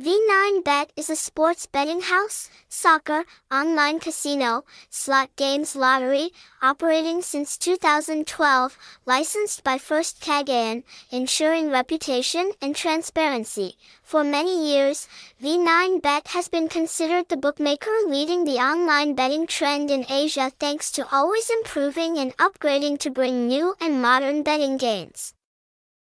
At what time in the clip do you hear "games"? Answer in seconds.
5.34-5.74, 24.76-25.34